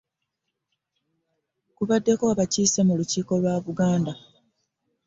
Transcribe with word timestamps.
Kubaddeko 1.75 2.23
abakiise 2.33 2.79
mu 2.87 2.93
Lukiiko 2.99 3.33
lwa 3.41 3.55
Buganda 3.65 4.11